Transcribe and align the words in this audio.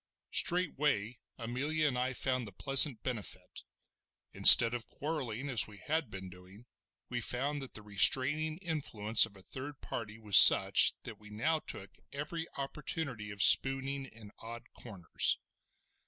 Straightway 0.31 1.19
Amelia 1.37 1.87
and 1.87 1.95
I 1.95 2.13
found 2.13 2.47
the 2.47 2.51
pleasant 2.51 3.03
benefit; 3.03 3.61
instead 4.33 4.73
of 4.73 4.87
quarrelling, 4.87 5.47
as 5.47 5.67
we 5.67 5.77
had 5.77 6.09
been 6.09 6.27
doing, 6.27 6.65
we 7.09 7.21
found 7.21 7.61
that 7.61 7.75
the 7.75 7.83
restraining 7.83 8.57
influence 8.63 9.27
of 9.27 9.37
a 9.37 9.43
third 9.43 9.79
party 9.79 10.17
was 10.17 10.37
such 10.39 10.93
that 11.03 11.19
we 11.19 11.29
now 11.29 11.59
took 11.59 11.91
every 12.11 12.47
opportunity 12.57 13.29
of 13.29 13.43
spooning 13.43 14.07
in 14.07 14.31
odd 14.39 14.63
corners. 14.73 15.37